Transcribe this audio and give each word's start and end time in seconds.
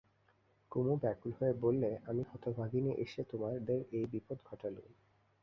কুমু 0.71 0.93
ব্যাকুল 0.97 1.31
হয়ে 1.39 1.53
বললে, 1.61 1.89
আমি 2.05 2.21
হতভাগিনী 2.31 2.91
এসে 2.95 3.21
তোমাদের 3.23 3.79
এই 3.91 4.05
বিপদ 4.11 4.37
ঘটালুম। 4.45 4.87